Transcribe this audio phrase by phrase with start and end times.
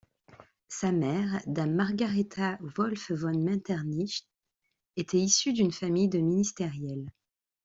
[0.67, 4.23] Sa mère, Dame Margaretha Wolff von Metternich,
[4.95, 7.07] était issue d'une famille de ministériels.